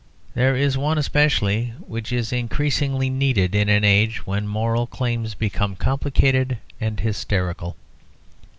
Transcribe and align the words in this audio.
There 0.33 0.55
is 0.55 0.79
one 0.79 0.97
especially 0.97 1.75
which 1.77 2.11
is 2.11 2.33
increasingly 2.33 3.07
needed 3.07 3.53
in 3.53 3.69
an 3.69 3.83
age 3.83 4.25
when 4.25 4.47
moral 4.47 4.87
claims 4.87 5.35
become 5.35 5.75
complicated 5.75 6.57
and 6.79 6.99
hysterical. 6.99 7.75